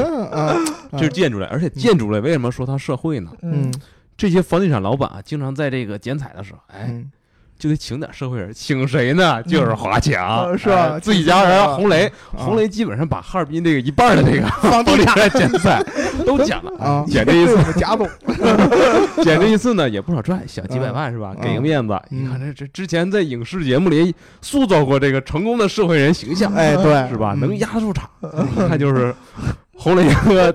[0.00, 0.66] 嗯。
[0.98, 3.30] 这是建筑类，而且建筑类为什么说他社会呢？
[3.42, 3.72] 嗯。
[4.16, 7.10] 这些房地产老板啊，经常在这个剪彩的时候，哎，嗯。
[7.58, 9.42] 就得请点社会人，请谁呢？
[9.42, 10.92] 就是华强，嗯是吧？
[10.94, 11.74] 哎自己家人啊？
[11.74, 12.38] 红雷，啊。
[12.38, 15.82] 红雷基本上把哈尔滨这个一半的这个房地产产剪彩
[16.24, 17.04] 都剪了 啊。
[17.06, 18.08] 剪这一次贾总，
[19.22, 21.34] 剪这一次呢也不少赚，小几百万是吧？
[21.42, 21.92] 给个面子。
[22.10, 22.24] 嗯。
[22.24, 27.32] 你看这这之前在影视节目里塑造过这个成功的社会人形象，哎对，是吧？
[27.36, 27.40] 嗯。
[27.40, 28.08] 能压住场，
[28.56, 29.14] 一看就是
[29.76, 30.50] 红雷和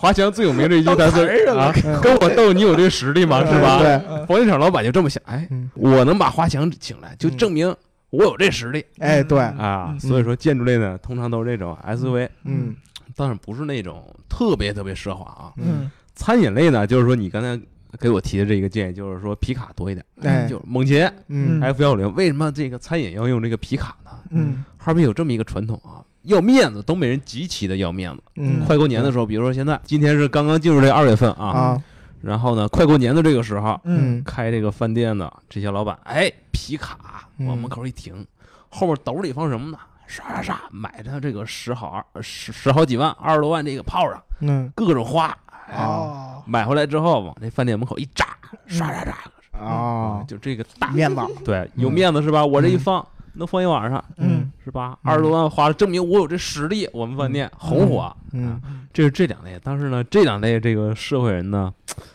[0.00, 3.44] 华强最有名的一句 台词啊，跟我斗，你有这实力吗？
[3.44, 3.80] 是吧？
[3.80, 7.74] 对，房地产老板就这么想，哎，嗯我能把华强请来，就证明
[8.08, 9.88] 我有这实力哎对，啊。
[9.90, 12.74] 嗯所以说建筑类呢，通常都是这种 SUV，嗯
[13.14, 15.52] 当然不是那种特别特别奢华啊。
[15.58, 17.60] 嗯餐饮类呢，就是说你刚才
[17.98, 22.10] 给我提的这个建议，就是说皮卡多一点，哎就是猛禽嗯 F 幺零。
[22.14, 24.10] 为什么这个餐饮要用这个皮卡呢？
[24.30, 28.22] 嗯哈尔滨有这么一个传统啊，要面子，东北人极其的要面子。
[28.36, 31.82] 嗯快过年的时候，比如说现在今天是刚刚进入这二月份啊，啊
[32.20, 38.26] 然后呢，快过年的这个时候，嗯开这个饭店的这些老板，哎，皮卡嗯往门口一停，
[38.68, 39.78] 后面兜里放什么呢？
[40.06, 45.36] 刷刷刷，买着这个十好二十十好几万、二十多万这个炮仗，嗯各种花。
[45.68, 48.26] 哎，哦买回来之后往这饭店门口一扎，
[48.66, 52.44] 刷刷刷，啊就这个大面子，对，有面子是吧？
[52.44, 54.98] 我这一嗯放能放一晚上，嗯是吧？
[55.02, 56.88] 二十多万花了，证明我有这实力。
[56.92, 58.60] 我们饭店红火，嗯啊
[58.92, 59.58] 这是这两类。
[59.62, 61.72] 但是呢，这两类这个社会人呢，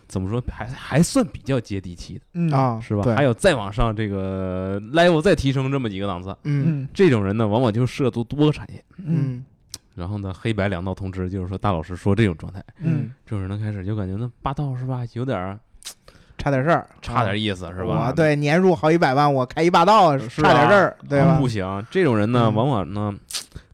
[0.08, 3.04] 怎么说还还算比较接地气的，嗯啊是吧？
[3.15, 8.84] 还有再往上这个 level 再提升这么几个档次，嗯嗯这种人呢，往往就涉足多个产业。
[8.97, 9.45] 嗯嗯
[9.95, 15.58] 然后呢，黑白两道通吃，就是说大老师说这种状态，嗯这种人呢开始就感觉那霸道是吧，有点儿
[16.45, 18.05] 差点事儿，差点意思是吧？
[18.05, 21.47] 我对年入好几百万，我开一霸道，是差点事儿，对吧不？
[21.47, 23.12] 行，这种人呢，嗯往往呢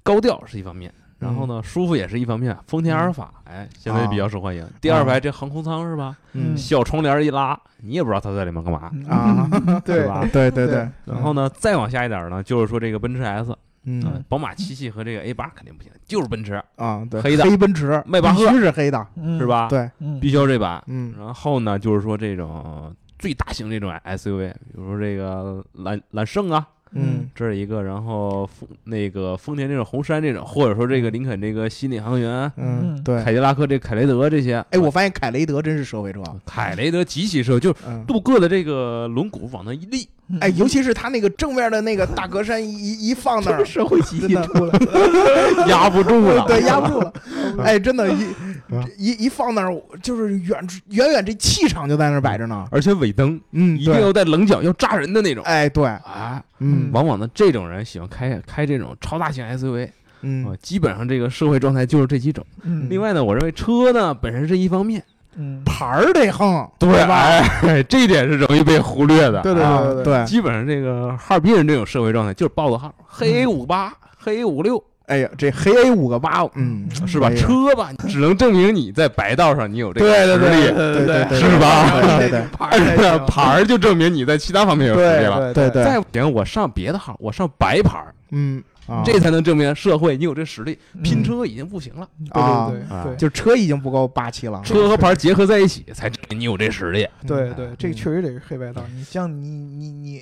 [0.04, 2.58] 高调是一方面，然后呢舒服也是一方面。
[2.68, 4.66] 丰田阿尔法，哎，现在比较受欢迎。
[4.80, 6.16] 第二排这航空舱是吧？
[6.32, 8.90] 嗯小窗帘一拉，你也不知道他在里面干嘛。
[9.10, 9.50] 啊，
[9.84, 19.46] 对吧对对对，然后呢，再往下一点呢，就是说这个奔驰 S，嗯嗯，宝马七系和这个 A 八肯定不行，就是奔驰啊，对，黑的黑奔驰，迈巴赫必须是黑的，嗯是？
[19.46, 20.84] 吧？，对，嗯必须要这版。
[20.88, 33.24] 嗯然后呢，就是说这种最大型这种 SUV，比如说这个揽揽胜啊，嗯这是一个，然后丰那个丰田这种红杉这种，或者说这个林肯这个新领航员、嗯，对。
[33.24, 40.08] 凯迪拉克这凯雷德这些，哎，我发现凯雷德真是社会车，凯雷德极其社会，就是嗯，镀铬的这个轮毂往那一立，
[40.40, 47.14] 哎，尤其是他那个正面的那个大格栅一一放那儿，社会气息出来了， 压不住了，对，压不住了。
[47.60, 48.28] 哎，真的，一
[48.70, 50.58] 嗯一一放那儿，就是远
[50.90, 52.66] 远远这气场就在那儿摆着呢。
[52.72, 55.44] 而且尾灯嗯，一定要带棱角，要扎人的那种。
[55.44, 59.92] 哎，对，啊，嗯往往呢，这种人喜欢开开这种超大型 SUV 啊
[60.22, 62.46] 嗯，基本上这个社会状态就是这几种。
[62.64, 65.04] 嗯另外呢，我认为车呢本身是一方面，
[65.38, 65.62] 嗯。
[65.66, 67.16] 牌儿得横，对吧？
[67.64, 69.42] 哎，这一点是容易被忽略的。
[69.42, 70.04] 对对啊对对。
[70.04, 77.28] 对，基本上这个哈尔滨人这种社会状态就是报个号，黑 A 五八、黑 A 五六，哎呀，这黑 A 五个八，嗯，是吧？
[77.30, 81.92] 哎车吧，只能证明你在白道上你有这个对对对实力，对对对，是吧？
[82.20, 85.54] 对对对牌儿 牌儿就证明你在其他方面有实力了。
[85.54, 90.78] 对对再不行，我上别的号，我上白牌儿，嗯，啊这才能证明社会你有这实力。
[90.94, 94.62] 嗯拼车已经不行了，对对对就车已经不够霸气了。
[94.64, 97.08] 车和牌儿结合在一起，才证明你有这实力。
[97.28, 98.84] 对对，这个嗯确实得是黑白道。
[98.94, 100.22] 你像你你你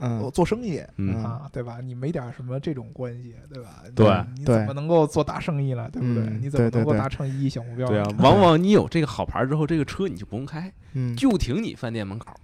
[0.00, 1.78] 嗯做生意嗯啊，对吧？
[1.82, 3.82] 你没点什么这种关系，对吧？
[3.94, 6.22] 对对你怎么能够做大生意了，对不对？
[6.24, 7.88] 嗯你怎么能够达成一亿小目标？
[7.88, 12.36] 对啊， 往往你有这个好牌儿之后，这个车你就不用开，嗯就停你饭店门口，哎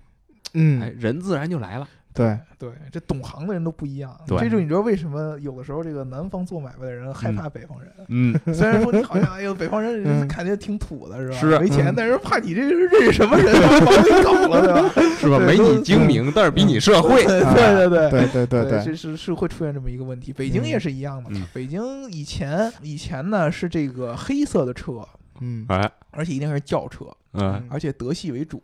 [0.54, 1.88] 嗯，，人自然就来了。
[2.14, 4.16] 对，对，这懂行的人都不一样。
[4.24, 7.90] 对这就你知道为什么有的时候这个南方做买卖的人害怕北方人？
[8.08, 11.34] 嗯， 虽然说你好像哎呦北方人嗯感觉挺土的是吧？
[11.36, 13.52] 是没钱，嗯但是怕你这是认识什么人
[13.84, 15.02] 把你搞了，对吧？
[15.18, 15.38] 是吧？
[15.40, 17.24] 没你精明，但是比你社会。
[17.24, 18.10] 对对对。
[18.10, 20.32] 对对对对，这是是会出现这么一个问题。
[20.32, 21.30] 北京也是一样的。
[21.52, 25.04] 北京以前以前呢是这个黑色的车，
[25.40, 28.62] 嗯哎，而且一定是轿车，嗯而且德系为主。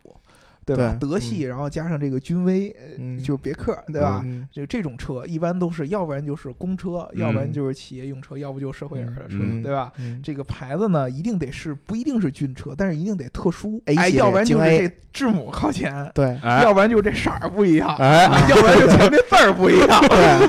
[0.63, 0.95] 对吧？
[0.99, 2.75] 德系，然后加上这个君威，
[3.23, 4.21] 就别克，对吧？
[4.23, 9.91] 嗯就这种车一般都是，要不然就是公车，要不然嗯就是企业用车，要不就是社会人的车，嗯对吧？
[9.97, 20.01] 嗯这个牌子呢，一定得是不一定是军车，但是一定得特殊哎，要不然就是这字母靠前，对哎要不然就是这色儿不一样，哎，要不然就前面字儿不一样，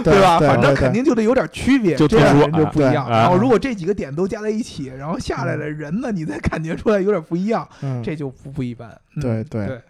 [0.04, 0.38] 对吧？
[0.38, 3.06] 反正肯定就得有点区别，就特殊这样人就不一样。
[3.06, 8.90] 哎然后如果这几个点都加在一起，然后下来的人呢，你再感觉出来有点不一样，嗯这就不不一般。
[9.20, 9.80] 对对，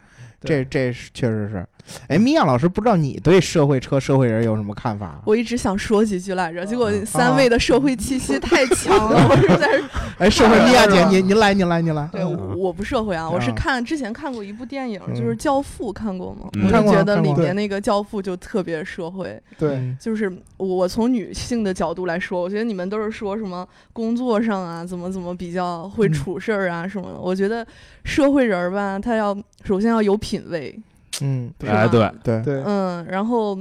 [0.44, 1.66] 这这是确实是。
[2.08, 5.20] 哎，米娅老师，不知道你对社会车、社会人有什么看法？
[5.24, 9.84] 我一直想说几句来着，结果啊三位的社会气息太强了，我是在是。
[10.18, 12.08] 哎，社会米娅姐， 您您来，您来，您来。
[12.12, 16.48] 对，我我不社会啊，我是啊看之前看过一部电影，嗯就是《教父》，看过吗？
[16.54, 27.18] 嗯我看过就觉得里面那个教父就特别社会，对，嗯就是我从女性的角度来说，我觉得你们都是说什么工作上啊，怎么怎么比较会嗯处事儿啊什么的。
[27.18, 27.66] 我觉得
[28.04, 30.78] 社会人儿吧，他要首先要有品位，
[31.20, 33.58] 嗯，哎，对，对，对，嗯，然后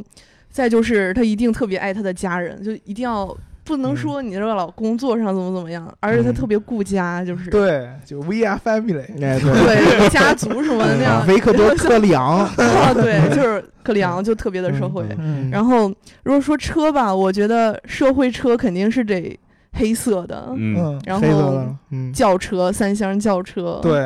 [0.50, 3.98] 再就是他一定特别爱他的家人，就一定要不能嗯。
[3.98, 6.34] 说你这个老工作上怎么怎么样，而且他嗯。
[6.34, 9.52] 特别顾家，就是对，就 We Are Family，哎对。
[9.52, 11.26] 对家族什么的那样。
[11.28, 15.06] 维克多·克里昂， 啊，对，就是克里昂就特别的社会。
[15.52, 15.90] 然后
[16.24, 19.38] 如果说车吧，我觉得社会车肯定是得
[19.74, 24.00] 黑色的，嗯，嗯，然后，嗯，轿车、三厢轿车，，对，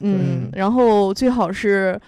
[0.00, 1.98] 嗯嗯，然后最好是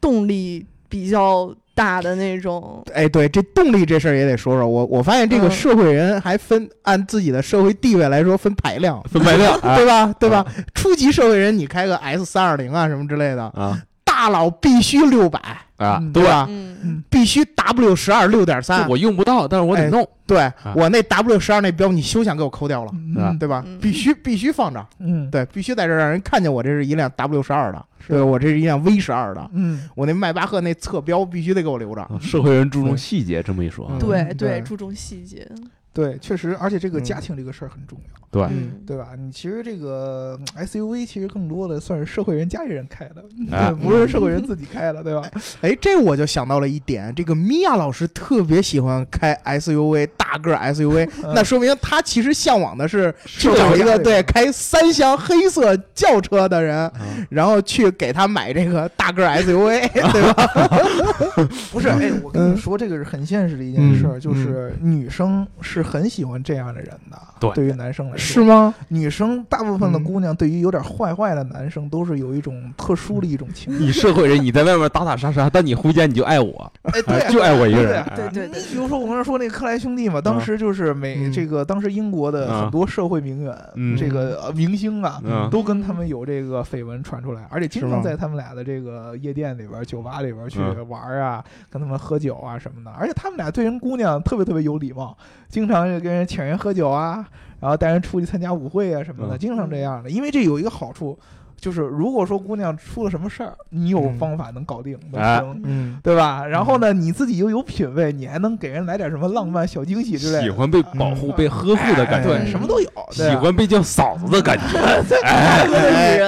[0.00, 4.66] 动力比较大的那种，哎，对，这动力这事儿也得说说。
[4.68, 10.14] 我我发现这个嗯社会人还分按自己的社会地位来说分排量，分排量，哎 对吧？
[10.18, 10.44] 对吧？
[10.74, 15.40] 初级社会人，你开个 S 三二零啊什么之类的，啊大佬必须六百，
[15.80, 16.46] 啊，嗯对吧？
[16.48, 18.88] 嗯，必须 W 十二六点三。
[18.88, 23.38] 我用不到，但是我得哎弄，对我那 W 十二那标，你休想给我抠掉了，嗯。
[23.38, 23.62] 对吧？
[23.66, 23.78] 嗯？
[23.80, 32.02] 必须必须放着，嗯，对，必须在这儿让人看见我这是一辆 W 十二的，对我这是一辆 V 十二的，嗯，我那迈巴赫那侧标必须得给我留着。
[32.02, 35.46] 啊社会人注重细节，这么一说对对，注重细节，
[35.92, 38.20] 对，确实，而且这个嗯家庭这个事儿很重要。
[38.30, 39.08] 对，嗯，对吧？
[39.18, 45.28] 你其实这个嗯 SUV 其实更多的算是社会人家里人开的，哎对， 不是社会人自己开的，对吧？
[45.62, 56.92] 哎，这我就想到了一点，这个米娅老师特别喜欢开 SUV，大个儿 SUV，嗯那说明他其实向往的是 去找一个对开三厢黑色轿车的人，啊
[57.30, 61.46] 然后去给他买这个大个儿 SUV，对吧？
[61.72, 67.18] 不是，哎，我跟嗯你说，这个是很现实的一件事儿，嗯就是女生是很喜欢这样的人的。
[67.38, 68.74] 对对于男生来说，是吗？
[68.88, 70.04] 女生大部分的嗯。
[70.04, 81.32] 姑娘对于有点坏坏的男生，都是有一种特殊的一种情你社会人，你在外面打打杀杀，但你回家你就爱我，哎，对就爱我一个人对啊，对你比如说我刚才说那个克莱兄弟嘛，当时就是美嗯。
[81.32, 82.62] 这个当时英国的嗯。
[82.62, 83.96] 很多社会名媛，嗯。
[83.96, 85.48] 这个呃明星啊，嗯。
[85.50, 90.88] 都跟他们有这个绯闻传出来，而且经常在他们俩的这个夜店里边、酒吧里边去嗯。
[90.88, 92.90] 玩啊，跟他们喝酒啊什么的。
[92.98, 95.16] 而且他们俩对人姑娘特别特别有礼貌，
[95.48, 97.24] 经常就跟人请人喝酒啊，
[97.60, 100.10] 然后带人出去参加舞会啊什么的，嗯经常这样的。
[100.10, 101.18] 因为这有一个好处，
[101.56, 105.60] 就是如果说姑娘出了什么事儿，你有嗯方法能搞定，能哎行。
[105.64, 106.46] 嗯，对吧？
[106.46, 112.90] 然后呢，你自己又有品位，你还能给人来点什么浪漫小惊喜之类的，喜欢被保护、被呵护的感，觉，对什么都有。
[113.10, 114.78] 喜欢被叫嫂子的感觉，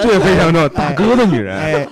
[0.03, 0.69] 这非常重要。
[0.69, 1.89] 大哥的女人，哎，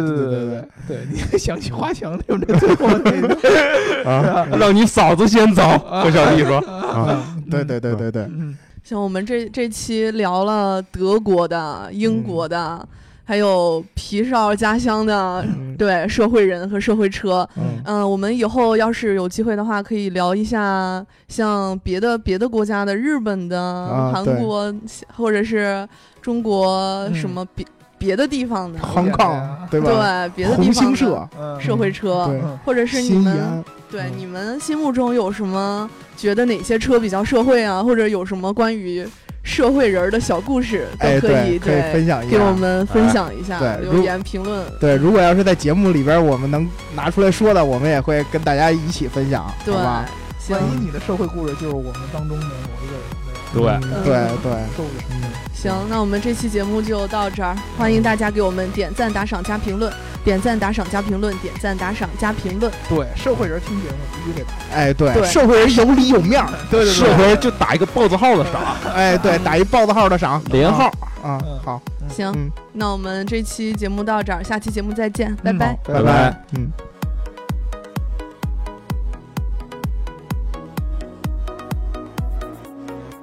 [0.00, 2.58] 对对对对对，你 想起花墙对不对？
[2.58, 3.28] 最后那个，
[4.10, 5.62] 啊，让你嫂子先走。
[5.78, 12.86] 和小弟说，啊，对对对对对，嗯，像我们这这期聊了德国的、英国的，
[13.24, 15.76] 还有皮少家乡的，嗯。
[15.78, 17.48] 对社会人和社会车。
[17.56, 17.82] 嗯。
[17.86, 24.72] 嗯、我们以后要是有机会的话，可以聊一下像别的别的国家的，日本的、韩国，
[25.16, 25.86] 或者是
[26.20, 26.68] 中国
[27.08, 27.14] 嗯。
[27.14, 27.66] 什么别、
[28.02, 28.80] 别的地方的，
[29.70, 30.26] 对吧？
[30.26, 32.28] 对别的地方的星社、嗯社会车，
[32.64, 39.06] 或者是你们，对嗯你们心目中有什么觉得哪些车比较社会啊，或者有什么关于
[39.44, 42.50] 社会人儿的小故事，都哎，可对，以可以分享一给我。
[42.50, 44.64] 们分享一下，留言评论。
[44.80, 50.04] 对，如果要是在节目里边我们能拿出来说的，我们也会跟大家一起分享，对吧？，
[50.40, 52.50] 行万，一你的社会故事就是我们当中的某
[52.82, 53.22] 一个人的
[53.54, 54.12] 对嗯对
[54.42, 55.22] 对，受的嗯，
[55.62, 59.92] 行，那我们这期节目就到这儿，欢迎大家给我们点赞、打赏、加评论，
[60.24, 62.72] 点赞、打赏、加评论，点赞、打赏、加评论。
[62.88, 68.60] 对社会人听节目必须得打，哎，对，对社会人有理有面儿，对对社会人就打一个豹子号的赏，
[68.92, 70.90] 哎，对，打一豹子号的赏，连号。
[71.22, 75.78] 啊，嗯好，行，嗯，那我们这期节目到这儿，下期节目再见，拜嗯拜。
[75.86, 76.44] 好拜拜。
[76.56, 76.91] 嗯。